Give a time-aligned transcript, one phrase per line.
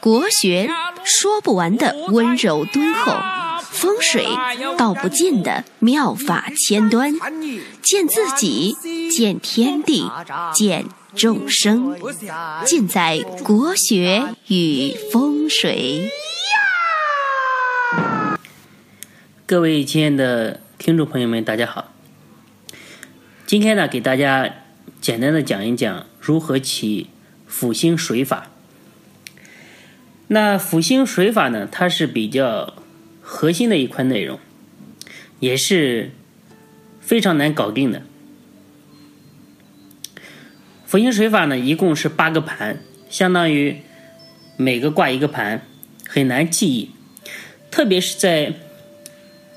[0.00, 0.68] 国学
[1.04, 3.16] 说不完的温柔敦厚，
[3.62, 4.26] 风水
[4.76, 7.14] 道不尽的妙法千端，
[7.80, 8.76] 见自己，
[9.10, 10.10] 见天地，
[10.52, 10.84] 见
[11.14, 11.96] 众生，
[12.66, 16.10] 尽在国学与风水。
[19.46, 21.90] 各位亲爱的听众朋友们，大家好。
[23.46, 24.50] 今天呢，给大家
[25.00, 27.08] 简单的讲一讲如何起
[27.52, 28.50] 辅星水法。
[30.28, 32.72] 那辅星水法呢，它是比较
[33.20, 34.40] 核心的一块内容，
[35.38, 36.12] 也是
[37.02, 38.02] 非常难搞定的。
[40.86, 42.80] 辅星水法呢，一共是八个盘，
[43.10, 43.82] 相当于
[44.56, 45.66] 每个挂一个盘，
[46.08, 46.90] 很难记忆，
[47.70, 48.54] 特别是在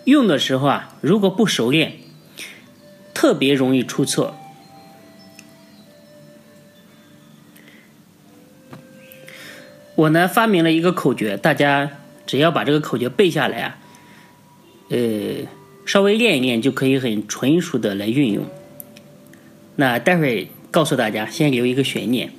[0.03, 1.93] 用的时候啊，如果不熟练。
[3.13, 4.37] 特别容易出错。
[9.95, 11.90] 我呢发明了一个口诀，大家
[12.26, 13.77] 只要把这个口诀背下来啊，
[14.90, 14.98] 呃，
[15.85, 18.46] 稍微练一练就可以很纯熟的来运用。
[19.77, 22.32] 那待会儿告诉大家，先留一个悬念。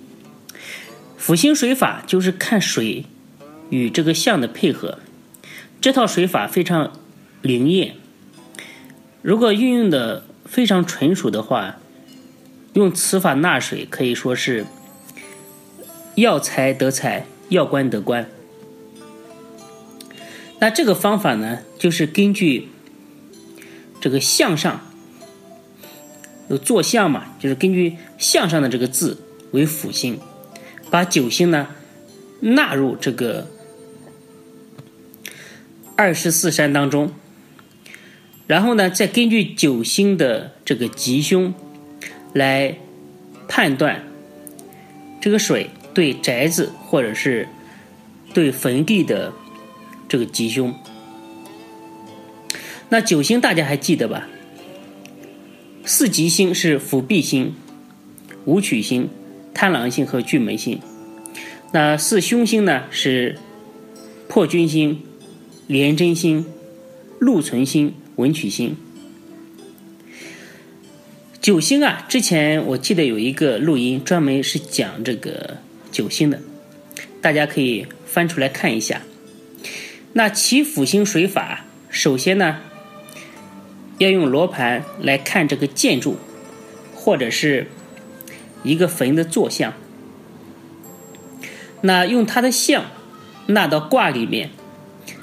[1.16, 3.04] 辅星水法就是看水
[3.70, 4.98] 与这个象的配合，
[5.80, 6.92] 这套水法非常
[7.42, 7.94] 灵验。
[9.22, 11.78] 如果运用的非常纯熟的话，
[12.74, 14.66] 用此法纳水可以说是
[16.14, 18.28] 要财得财，要官得官。
[20.58, 22.68] 那这个方法呢，就是根据
[24.00, 24.80] 这个向上
[26.48, 29.18] 有坐向嘛，就是根据向上的这个字
[29.50, 30.18] 为辅星，
[30.90, 31.68] 把九星呢
[32.40, 33.48] 纳入这个
[35.94, 37.12] 二十四山当中。
[38.46, 41.52] 然后呢，再根据九星的这个吉凶
[42.32, 42.78] 来
[43.48, 44.04] 判断
[45.20, 47.48] 这个水对宅子或者是
[48.34, 49.32] 对坟地的
[50.06, 50.74] 这个吉凶。
[52.90, 54.28] 那九星大家还记得吧？
[55.86, 57.54] 四吉星是辅弼星、
[58.44, 59.08] 武曲星、
[59.54, 60.78] 贪狼星和巨门星。
[61.72, 63.38] 那四凶星呢是
[64.28, 65.00] 破军星、
[65.66, 66.44] 廉贞星、
[67.18, 67.94] 禄存星。
[68.16, 68.74] 文曲星，
[71.42, 72.06] 九星啊！
[72.08, 75.58] 之前我记得有一个录音，专门是讲这个
[75.96, 76.42] 九星的，
[77.22, 79.00] 大家可以翻出来看一下。
[80.12, 82.58] 那起辅星水法，首先呢，
[83.96, 86.18] 要用罗盘来看这个建筑，
[86.94, 87.68] 或者是
[88.62, 89.72] 一个坟的坐向。
[91.80, 92.84] 那用它的像
[93.46, 94.50] 纳到卦里面，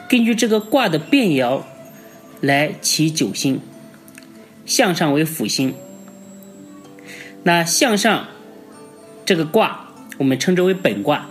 [0.09, 1.62] 根据这个卦的变爻。
[2.41, 3.62] 来起九星，
[4.66, 5.73] 向上为辅星。
[7.44, 8.28] 那向上
[9.23, 9.93] 这个卦，
[10.23, 11.29] 我们称之为本卦。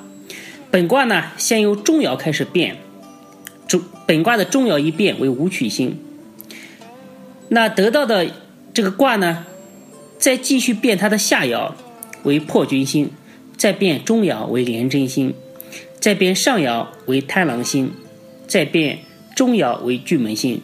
[0.70, 2.76] 本卦呢，先由中爻开始变，
[3.66, 5.96] 中本卦的中爻一变为武曲星。
[7.48, 8.30] 那得到的
[8.74, 9.46] 这个卦呢，
[10.18, 11.72] 再继续变它的下爻
[12.24, 13.10] 为破军星，
[13.56, 15.32] 再变中爻为廉贞星，
[15.98, 17.92] 再变上爻为贪狼星，
[18.46, 18.98] 再变
[19.34, 20.60] 中爻为巨门星。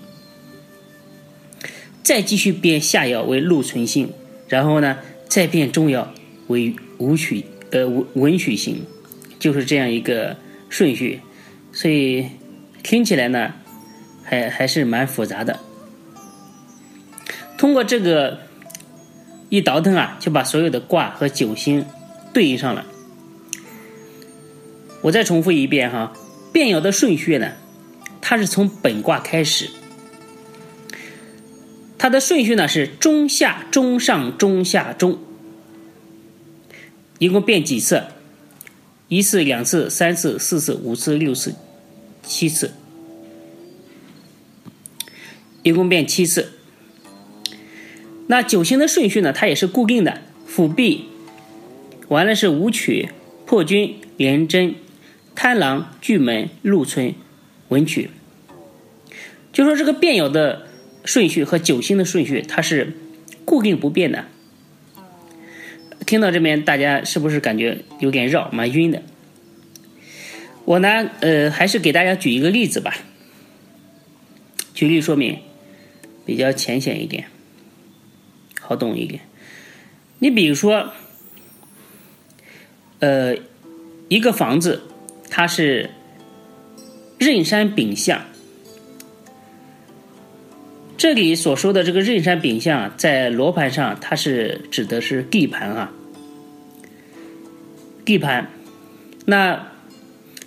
[2.03, 4.11] 再继续变下爻为禄存星，
[4.49, 6.09] 然后呢，再变中爻
[6.49, 8.85] 为武曲呃文文曲星，
[9.39, 10.37] 就是这样一个
[10.69, 11.21] 顺序，
[11.73, 12.27] 所以
[12.83, 13.55] 听起来呢，
[14.25, 15.59] 还还是蛮复杂的。
[17.57, 18.41] 通过这个
[19.49, 21.85] 一倒腾啊，就把所有的卦和九星
[22.33, 22.85] 对应上了。
[25.03, 26.13] 我再重复一遍哈，
[26.53, 27.53] 变爻的顺序呢，
[28.21, 29.71] 它是从本卦开始。
[31.99, 35.19] 它的顺序呢是中下中上中下中，
[37.19, 38.05] 一共变几次？
[39.09, 41.55] 一次、两次、三次、四次、五次、六次、
[42.23, 42.73] 七次，
[45.63, 46.53] 一共变七次。
[48.27, 49.33] 那九星的顺序呢？
[49.33, 51.07] 它也是固定的，辅弼，
[52.09, 53.09] 完了是武曲、
[53.47, 54.75] 破军、廉贞、
[55.35, 57.15] 贪狼、巨门、禄存、
[57.69, 58.11] 文曲。
[59.53, 60.67] 就说这个变爻的。
[61.05, 62.93] 顺序和九星的顺序，它是
[63.47, 64.27] 固定不变的。
[66.09, 69.03] 听到这边，大家是不是感觉有点绕，蛮晕的？
[70.65, 72.95] 我呢，呃，还是给大家举一个例子吧，
[74.73, 75.39] 举例说明，
[76.25, 77.27] 比较浅显一点，
[78.59, 79.21] 好懂一点。
[80.19, 80.95] 你比如说，
[83.01, 83.37] 呃，
[84.09, 84.85] 一个房子，
[85.29, 85.91] 它是
[87.19, 88.23] 壬山丙向。
[90.97, 95.93] 这里所说的这个壬山丙向，在罗盘上，它是指的是地盘啊。
[98.09, 98.51] 地盘，
[99.27, 99.69] 那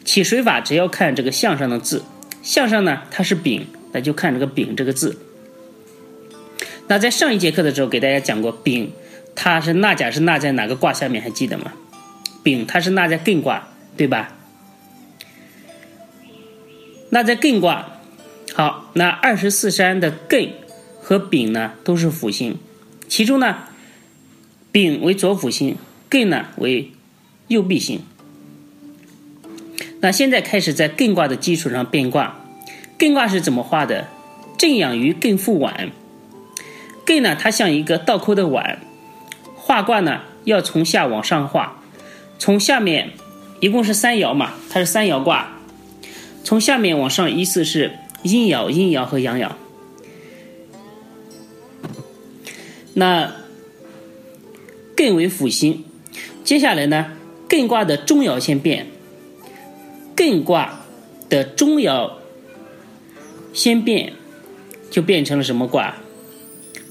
[0.04, 2.04] 起水法只要看这个象上的字，
[2.42, 5.20] 象上呢它是丙，那就看这个丙这个字。
[6.88, 8.92] 那在上一节课的时候给大家讲过，丙
[9.36, 11.72] 它是纳甲是纳在哪个卦下面，还记得吗？
[12.42, 14.36] 丙它是纳在艮卦，对吧？
[17.12, 18.00] 那在艮卦，
[18.56, 20.50] 好，那二十四山的艮
[21.00, 22.58] 和丙呢都是辅星，
[23.08, 23.56] 其中呢，
[24.72, 25.78] 丙为左辅星，
[26.10, 26.92] 艮呢为
[27.48, 28.02] 右臂星。
[30.00, 32.44] 那现在开始在艮卦的基础上变卦，
[32.98, 34.08] 艮卦是怎么画的？
[34.58, 35.90] 正养于艮复碗，
[37.06, 38.80] 艮呢它像一个倒扣的碗，
[39.56, 41.82] 画卦呢要从下往上画，
[42.38, 43.12] 从下面
[43.60, 45.58] 一共是三爻嘛，它是三爻卦，
[46.44, 49.52] 从下面往上依次是阴爻、阴爻和阳爻。
[52.94, 53.32] 那
[54.96, 55.84] 艮为辅星，
[56.44, 57.14] 接下来呢，
[57.52, 58.88] 艮卦的中爻先变。
[60.16, 60.86] 艮卦
[61.28, 62.14] 的中爻
[63.54, 64.14] 先变，
[64.90, 65.98] 就变成了什么卦？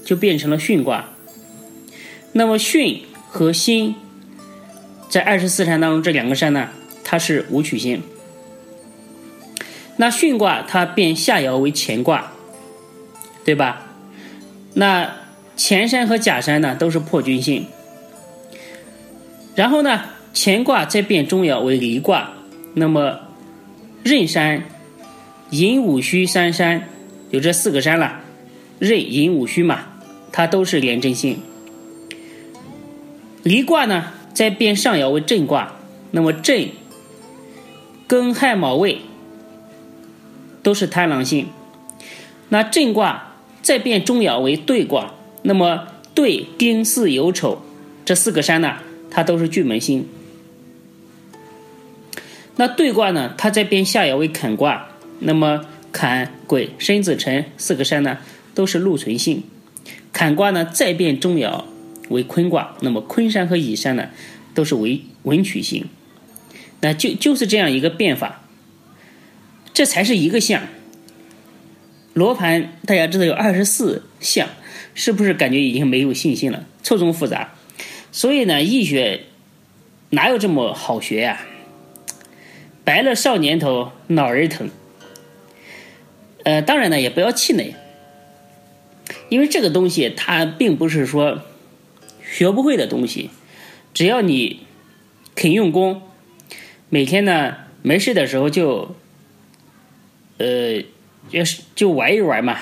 [0.05, 1.09] 就变成了巽卦。
[2.33, 3.95] 那么巽和辛
[5.09, 6.69] 在二十四山当中，这两个山呢，
[7.03, 8.03] 它是武曲星。
[9.97, 12.33] 那巽卦它变下爻为乾卦，
[13.43, 13.87] 对吧？
[14.75, 15.15] 那
[15.57, 17.65] 乾山和甲山呢，都是破军星。
[19.55, 22.31] 然后呢，乾卦再变中爻为离卦。
[22.73, 23.19] 那么，
[24.03, 24.63] 壬山、
[25.49, 26.87] 寅午戌三山，
[27.29, 28.21] 有这四个山了。
[28.79, 29.85] 壬寅午戌嘛，
[30.31, 31.37] 它都是廉贞星。
[33.43, 35.73] 离卦呢，再变上爻为震卦。
[36.11, 36.69] 那么震、
[38.07, 38.99] 庚亥卯未
[40.63, 41.47] 都是贪狼星。
[42.49, 45.13] 那震卦再变中爻为兑卦。
[45.43, 47.61] 那么兑、丁巳酉丑
[48.05, 48.77] 这四个山呢，
[49.09, 50.07] 它都是巨门星。
[52.57, 53.33] 那兑卦呢？
[53.37, 54.89] 它在变下爻为坎卦，
[55.19, 58.17] 那么坎、癸、申子辰四个山呢，
[58.53, 59.43] 都是禄存性。
[60.13, 61.63] 坎卦呢再变中爻
[62.09, 64.09] 为坤卦，那么坤山和乙山呢，
[64.53, 65.85] 都是为文曲星。
[66.81, 68.43] 那就就是这样一个变法，
[69.73, 70.63] 这才是一个象。
[72.13, 74.49] 罗盘大家知道有二十四象，
[74.93, 76.65] 是不是感觉已经没有信心了？
[76.83, 77.53] 错综复杂，
[78.11, 79.21] 所以呢，易学
[80.09, 81.39] 哪有这么好学呀？
[82.91, 84.69] 白了少年头，脑儿疼。
[86.43, 87.73] 呃，当然呢，也不要气馁，
[89.29, 91.41] 因为这个东西它并不是说
[92.21, 93.29] 学不会的东西，
[93.93, 94.65] 只要你
[95.35, 96.01] 肯用功，
[96.89, 98.93] 每天呢没事的时候就，
[100.37, 100.83] 呃，
[101.29, 102.57] 就是就玩一玩嘛。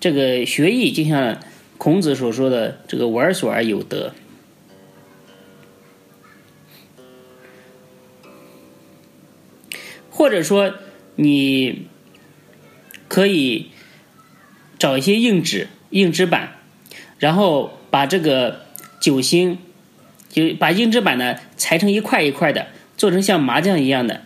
[0.00, 1.38] 这个学艺就像
[1.76, 4.14] 孔子所说的“这个玩所而有得”。
[10.10, 10.74] 或者说，
[11.16, 11.86] 你
[13.08, 13.70] 可以
[14.78, 16.56] 找一些硬纸、硬纸板，
[17.18, 18.66] 然后把这个
[19.00, 19.58] 九星，
[20.28, 22.66] 就把硬纸板呢裁成一块一块的，
[22.96, 24.22] 做成像麻将一样的，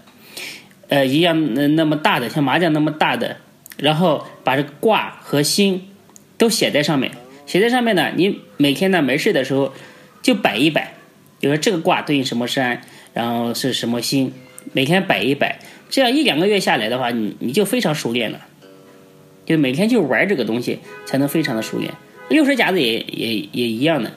[0.89, 3.37] 呃，一样那么大的，像麻将那么大的，
[3.77, 5.89] 然后把这个卦和星
[6.37, 7.13] 都写在上面。
[7.47, 9.75] 写在上面呢，你每天呢没事的时候
[10.23, 10.95] 就摆一摆，
[11.41, 12.81] 就说这个卦对应什么山，
[13.13, 14.33] 然后是什么星，
[14.73, 15.59] 每天摆一摆。
[15.95, 18.41] 这样一两个月下来的话，你你就非常熟练了，
[19.47, 21.95] 就每天就玩这个东西，才能非常的熟练。
[22.29, 24.11] 六十甲子也也也一样的。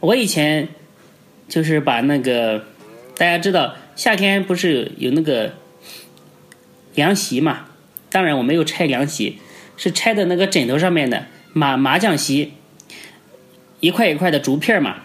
[0.00, 0.66] 我以前
[1.48, 2.64] 就是把那个
[3.16, 5.54] 大家知道夏天不是有那个
[6.96, 7.66] 凉席嘛？
[8.10, 9.38] 当然我没有拆凉席，
[9.76, 12.54] 是拆的那个枕头上面的麻麻将席，
[13.78, 15.04] 一块一块的竹片嘛，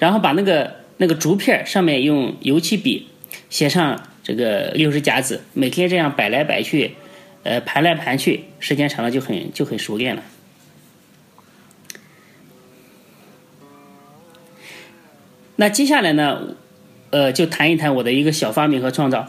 [0.00, 3.06] 然后把那个那个竹片上面用油漆笔。
[3.50, 6.94] 写上这个六十甲子，每天这样摆来摆去，
[7.42, 10.22] 呃，盘来盘去，时间长了就很就很熟练了。
[15.56, 16.56] 那接下来呢，
[17.10, 19.28] 呃，就谈一谈我的一个小发明和创造。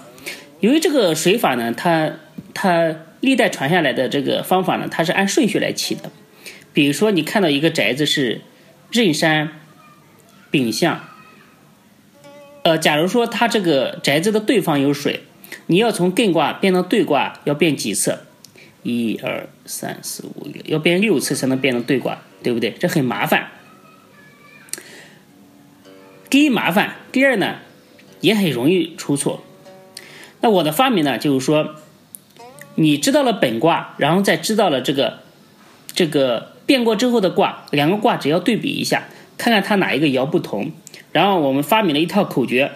[0.60, 2.14] 由于这个水法呢，它
[2.54, 6.12] 它历代传下来的这个方法呢，它是按顺序来起的。
[6.72, 8.42] 比如说，你看到一个宅子是
[8.92, 9.50] 壬山
[10.52, 11.11] 丙向。
[12.64, 15.22] 呃，假如说它这个宅子的对方有水，
[15.66, 18.20] 你要从艮卦变到兑卦，要变几次？
[18.84, 22.72] 一二三四五六，要变六次才能变成兑卦，对不对？
[22.72, 23.50] 这很麻烦。
[26.30, 27.58] 第一麻烦，第二呢，
[28.22, 29.44] 也很容易出错。
[30.40, 31.76] 那我的发明呢，就是说，
[32.76, 35.20] 你知道了本卦，然后再知道了这个
[35.94, 40.72] 这个变过之后的卦，两个卦只要对比一下，看看它哪一个爻不同。
[41.12, 42.72] 然后我们发明了一套口诀，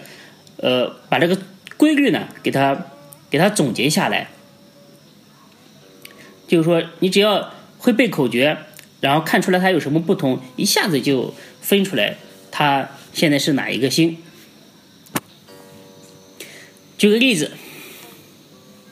[0.58, 1.38] 呃，把这个
[1.77, 2.86] 规律呢，给它
[3.30, 4.30] 给它总结下来。
[6.48, 8.58] 就是说，你只要会背口诀，
[9.01, 12.18] 然后看出来它有什么不同，一下子就分出来
[12.51, 14.18] 它现在是哪一个星。
[16.98, 17.51] 举个例子，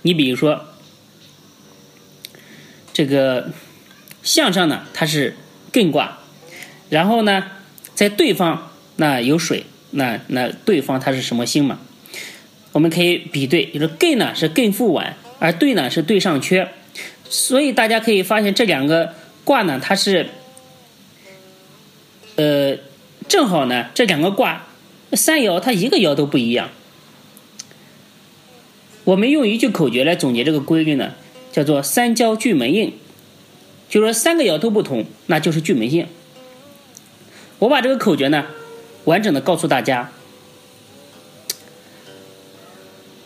[0.02, 0.66] 你比如说
[2.92, 3.52] 这个
[4.24, 5.36] 向上呢，它是
[5.72, 6.18] 艮卦，
[6.90, 7.52] 然后呢，
[7.96, 11.80] 在对方那有水，那那对方它是什么星嘛？
[12.72, 16.70] 我们可以比对，就是艮呢是艮复晚，而兑呢是兑上缺。
[17.30, 20.28] 所以大家可以发现这两个卦呢，它是，
[22.36, 22.78] 呃，
[23.28, 24.68] 正好呢，这两个卦
[25.14, 26.70] 三爻它一个爻都不一样。
[29.04, 31.14] 我们用一句口诀来总结这个规律呢，
[31.52, 32.94] 叫做“三焦聚门应”，
[33.90, 36.08] 就说三个爻都不同，那就是巨门性。
[37.60, 38.46] 我把这个口诀呢，
[39.06, 40.12] 完整的告诉大家：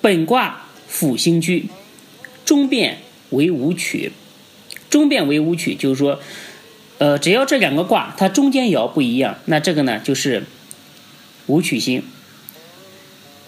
[0.01, 1.69] 本卦辅星居，
[2.46, 3.00] 中变。
[3.31, 4.13] 为武曲，
[4.89, 6.22] 中变为武曲，就是说，
[6.98, 10.46] 呃，只要这两个卦它中间爻不一样，那这个呢就是
[11.48, 12.01] 武曲星。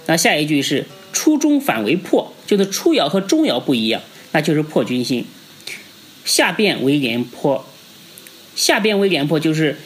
[0.05, 4.01] 那下一句是初中反为破，就是初爻和中爻不一样，
[4.33, 5.25] 那就是破军星。
[6.25, 7.65] 下变为廉颇，
[8.57, 9.77] 下变为廉颇就是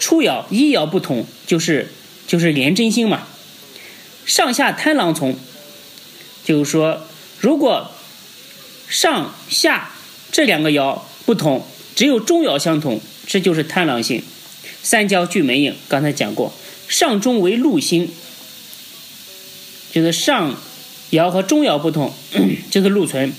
[0.00, 1.92] 初爻一爻不同，就是
[2.26, 3.28] 就是廉贞星嘛。
[4.26, 5.38] 上下贪狼从，
[6.44, 7.06] 就是说
[7.38, 7.92] 如果。
[8.92, 9.92] 上下
[10.32, 11.64] 这两个爻不同，
[11.94, 14.20] 只有中爻相同，这就是贪狼星。
[14.82, 16.52] 三焦聚门应，刚才讲过，
[16.88, 18.10] 上中为禄星，
[19.92, 20.56] 就是上
[21.12, 22.12] 爻和中爻不同，
[22.68, 23.32] 就 是禄存，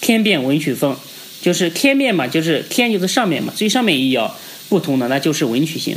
[0.00, 0.96] 天变文曲风，
[1.40, 4.32] 就是天变嘛，就是天就是上面嘛，最上面一爻
[4.76, 5.96] 不同的，那就是文曲星。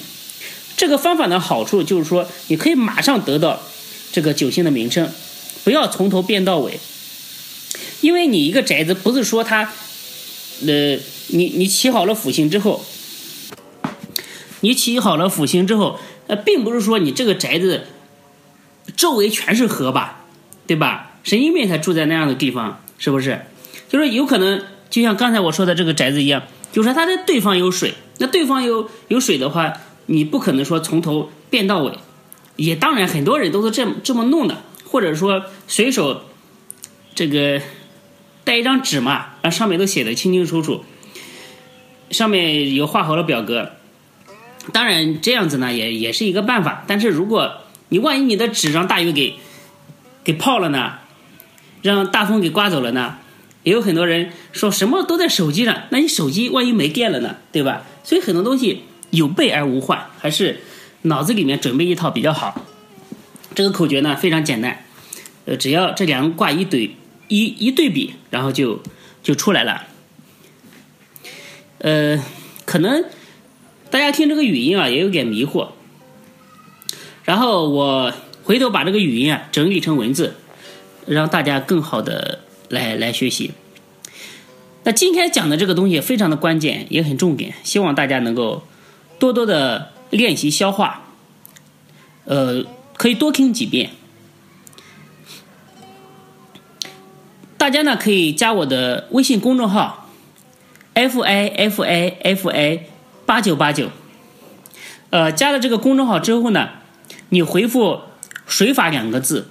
[0.77, 3.61] 这个方法的好处就是说，你可以马上得到
[4.13, 5.11] 这个九星的名称，
[5.65, 6.79] 不要从头变到尾。
[7.99, 9.73] 因为你一个宅子不是说它，
[10.65, 12.85] 呃，你你起好了辅星之后，
[14.61, 17.87] 你起好了辅星之后，呃，并不是说你这个宅子
[18.95, 20.23] 周围全是河吧，
[20.65, 21.19] 对吧？
[21.25, 23.41] 神经病才住在那样的地方，是不是？
[23.89, 29.73] 就是有可能，就像刚才我说的这个宅子一样，就是说它的对方有水，那对方有有水的话，
[30.05, 31.97] 你不可能说从头变到尾。
[32.55, 36.21] 也当然，很多人都是这么这么弄的，或者说随手
[37.15, 37.59] 这个。
[38.45, 40.83] 带一张纸嘛，让上面都写的清清楚楚，
[42.09, 43.73] 上面有画好了表格。
[44.73, 46.83] 当然这样子呢，也也是一个办法。
[46.87, 47.57] 但是如果
[47.89, 49.35] 你万一你的纸让大雨给
[50.23, 50.93] 给泡了呢，
[51.83, 53.17] 让大风给刮走了呢，
[53.63, 57.85] 也有很多人说什么都在手机上，那你手机万一没电了呢，对吧？
[58.03, 60.61] 所以很多东西有备而无患，还是
[61.03, 62.65] 脑子里面准备一套比较好。
[63.55, 64.85] 这个口诀呢非常简单，
[65.45, 66.95] 呃，只要这两个挂一对。
[67.31, 68.81] 一一对比，然后就
[69.21, 69.83] 就出来了。
[71.77, 72.19] 呃，
[72.65, 73.05] 可能
[73.91, 75.67] 大家听这个语音啊，也有点迷惑。
[77.23, 78.11] 然后我
[78.43, 80.37] 回头把这个语音啊整理成文字，
[81.05, 82.39] 让大家更好的
[82.69, 83.51] 来来学习。
[84.83, 88.63] 那今天讲的这个东西非常的关键，也很重点，希望大家能够
[89.19, 91.07] 多多的练习消化。
[92.25, 92.63] 呃，
[92.95, 93.89] 可以多听几遍。
[97.57, 100.09] 大家呢可以加我的微信公众号
[100.93, 102.89] ，f a f a f a
[103.25, 103.89] 八九八九。
[105.09, 106.69] 呃，加了这个公众号之后呢，
[107.29, 108.01] 你回复
[108.47, 109.49] “水法”两个字，“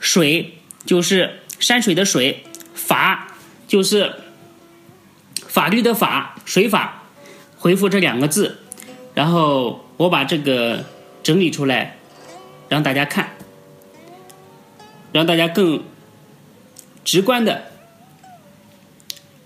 [0.00, 2.42] 水”就是山水的“水
[2.86, 3.34] ”，“法”
[3.66, 4.14] 就是
[5.48, 7.02] 法律的“法”，水法。
[7.58, 8.58] 回复这两个字，
[9.14, 10.84] 然后我把这个
[11.22, 11.96] 整理出来，
[12.68, 13.30] 让大家看，
[15.12, 15.82] 让大家更。
[17.04, 17.70] 直观的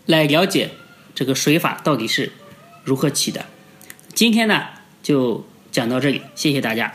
[0.07, 0.71] 来了解
[1.12, 2.30] 这个水法到底是
[2.85, 3.47] 如何起的。
[4.14, 4.62] 今天呢
[5.02, 6.95] 就讲到这里，谢谢大家。